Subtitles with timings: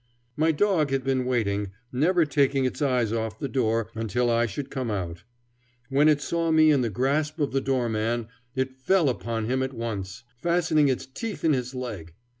[0.35, 4.71] My dog had been waiting, never taking its eyes off the door, until I should
[4.71, 5.21] come out.
[5.89, 9.73] When it saw me in the grasp of the doorman, it fell upon him at
[9.73, 12.15] once, fastening its teeth in his leg.